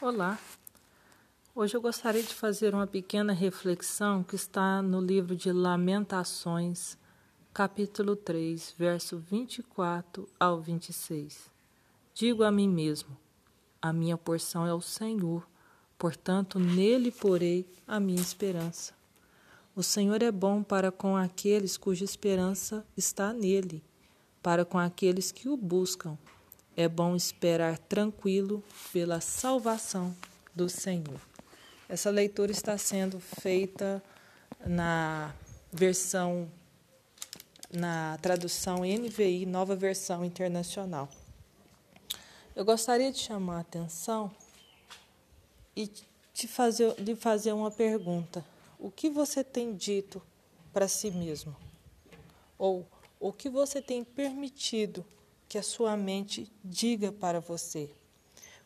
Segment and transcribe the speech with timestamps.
[0.00, 0.38] Olá!
[1.52, 6.96] Hoje eu gostaria de fazer uma pequena reflexão que está no livro de Lamentações,
[7.52, 11.50] capítulo 3, verso 24 ao 26.
[12.14, 13.08] Digo a mim mesmo:
[13.82, 15.44] a minha porção é o Senhor,
[15.98, 18.94] portanto nele porei a minha esperança.
[19.74, 23.82] O Senhor é bom para com aqueles cuja esperança está nele,
[24.40, 26.16] para com aqueles que o buscam
[26.78, 30.14] é bom esperar tranquilo pela salvação
[30.54, 31.20] do Senhor.
[31.88, 34.00] Essa leitura está sendo feita
[34.64, 35.34] na
[35.72, 36.48] versão,
[37.68, 41.08] na tradução NVI, nova versão internacional.
[42.54, 44.30] Eu gostaria de chamar a atenção
[45.74, 45.90] e
[46.32, 48.44] te fazer, lhe fazer uma pergunta.
[48.78, 50.22] O que você tem dito
[50.72, 51.56] para si mesmo?
[52.56, 52.86] Ou
[53.18, 55.04] o que você tem permitido
[55.48, 57.90] que a sua mente diga para você.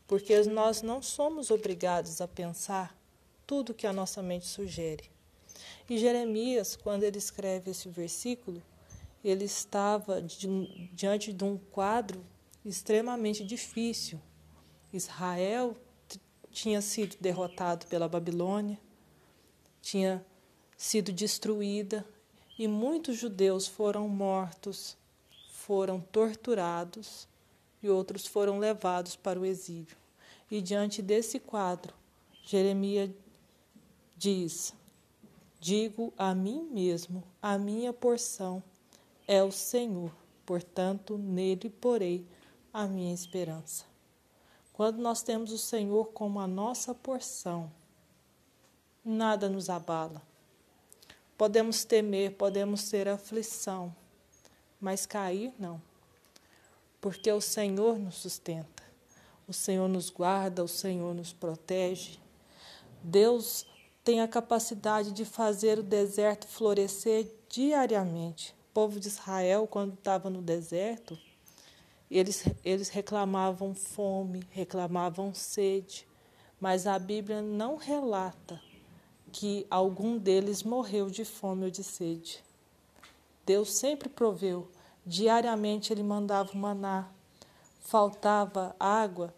[0.07, 2.97] Porque nós não somos obrigados a pensar
[3.47, 5.11] tudo que a nossa mente sugere.
[5.89, 8.63] E Jeremias, quando ele escreve esse versículo,
[9.25, 10.21] ele estava
[10.93, 12.25] diante de um quadro
[12.65, 14.21] extremamente difícil.
[14.93, 15.77] Israel
[16.51, 18.79] tinha sido derrotado pela Babilônia,
[19.81, 20.25] tinha
[20.77, 22.05] sido destruída
[22.59, 24.97] e muitos judeus foram mortos
[25.67, 27.29] foram torturados
[27.83, 29.97] e outros foram levados para o exílio.
[30.51, 31.95] E diante desse quadro,
[32.45, 33.11] Jeremias
[34.17, 34.75] diz:
[35.61, 38.63] Digo a mim mesmo, a minha porção
[39.27, 40.13] é o Senhor,
[40.45, 42.27] portanto, nele porei
[42.73, 43.85] a minha esperança.
[44.73, 47.71] Quando nós temos o Senhor como a nossa porção,
[49.05, 50.23] nada nos abala.
[51.39, 53.95] Podemos temer, podemos ter aflição,
[54.83, 55.81] mas cair não.
[57.01, 58.83] Porque o Senhor nos sustenta,
[59.47, 62.19] o Senhor nos guarda, o Senhor nos protege.
[63.03, 63.65] Deus
[64.05, 68.55] tem a capacidade de fazer o deserto florescer diariamente.
[68.71, 71.19] O povo de Israel, quando estava no deserto,
[72.11, 76.07] eles, eles reclamavam fome, reclamavam sede,
[76.61, 78.61] mas a Bíblia não relata
[79.31, 82.43] que algum deles morreu de fome ou de sede.
[83.45, 84.69] Deus sempre proveu.
[85.05, 87.09] Diariamente ele mandava o maná.
[87.81, 89.35] Faltava água,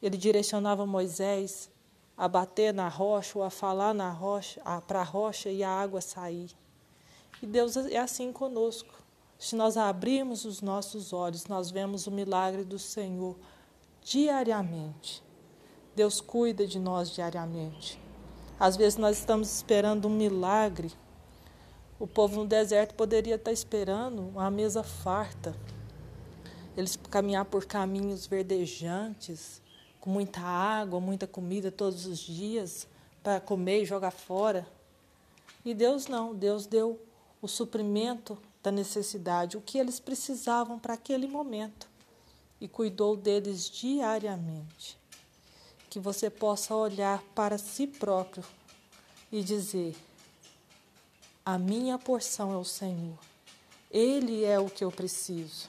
[0.00, 1.70] ele direcionava Moisés
[2.16, 6.00] a bater na rocha ou a falar na rocha, para a rocha e a água
[6.00, 6.50] sair.
[7.42, 8.94] E Deus é assim conosco.
[9.38, 13.36] Se nós abrirmos os nossos olhos, nós vemos o milagre do Senhor
[14.00, 15.22] diariamente.
[15.96, 18.00] Deus cuida de nós diariamente.
[18.58, 20.92] Às vezes nós estamos esperando um milagre
[22.02, 25.54] o povo no deserto poderia estar esperando uma mesa farta.
[26.76, 29.62] Eles caminhar por caminhos verdejantes,
[30.00, 32.88] com muita água, muita comida todos os dias
[33.22, 34.66] para comer e jogar fora.
[35.64, 37.00] E Deus não, Deus deu
[37.40, 41.88] o suprimento da necessidade, o que eles precisavam para aquele momento
[42.60, 44.98] e cuidou deles diariamente.
[45.88, 48.42] Que você possa olhar para si próprio
[49.30, 49.94] e dizer:
[51.44, 53.18] a minha porção é o Senhor.
[53.90, 55.68] Ele é o que eu preciso.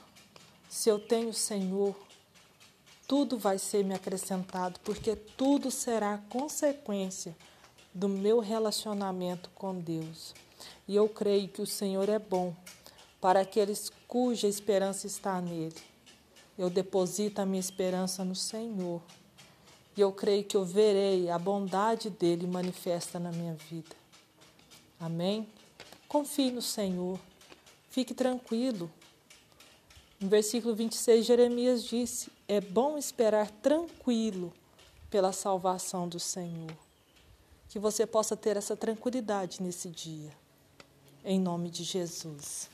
[0.68, 1.94] Se eu tenho o Senhor,
[3.06, 7.36] tudo vai ser me acrescentado, porque tudo será consequência
[7.92, 10.34] do meu relacionamento com Deus.
[10.88, 12.54] E eu creio que o Senhor é bom
[13.20, 15.74] para aqueles cuja esperança está nele.
[16.56, 19.02] Eu deposito a minha esperança no Senhor.
[19.96, 23.94] E eu creio que eu verei a bondade dele manifesta na minha vida.
[24.98, 25.48] Amém?
[26.14, 27.18] Confie no Senhor,
[27.90, 28.88] fique tranquilo.
[30.20, 34.52] No versículo 26, Jeremias disse: É bom esperar tranquilo
[35.10, 36.70] pela salvação do Senhor.
[37.68, 40.30] Que você possa ter essa tranquilidade nesse dia.
[41.24, 42.70] Em nome de Jesus.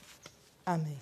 [0.67, 1.01] Amém.